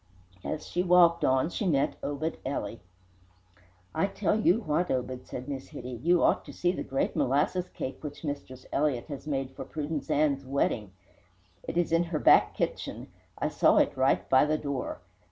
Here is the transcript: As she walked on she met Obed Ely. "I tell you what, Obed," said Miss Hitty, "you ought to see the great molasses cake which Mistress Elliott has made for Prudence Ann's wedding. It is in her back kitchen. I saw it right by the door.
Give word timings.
As 0.43 0.65
she 0.67 0.81
walked 0.81 1.23
on 1.23 1.49
she 1.51 1.67
met 1.67 1.95
Obed 2.01 2.37
Ely. 2.43 2.77
"I 3.93 4.07
tell 4.07 4.35
you 4.39 4.61
what, 4.61 4.89
Obed," 4.89 5.27
said 5.27 5.47
Miss 5.47 5.67
Hitty, 5.67 5.99
"you 6.01 6.23
ought 6.23 6.43
to 6.45 6.51
see 6.51 6.71
the 6.71 6.81
great 6.81 7.15
molasses 7.15 7.69
cake 7.69 8.03
which 8.03 8.23
Mistress 8.23 8.65
Elliott 8.73 9.05
has 9.09 9.27
made 9.27 9.51
for 9.51 9.63
Prudence 9.63 10.09
Ann's 10.09 10.43
wedding. 10.43 10.91
It 11.61 11.77
is 11.77 11.91
in 11.91 12.05
her 12.05 12.17
back 12.17 12.55
kitchen. 12.55 13.09
I 13.37 13.49
saw 13.49 13.77
it 13.77 13.95
right 13.95 14.27
by 14.27 14.43
the 14.45 14.57
door. 14.57 15.01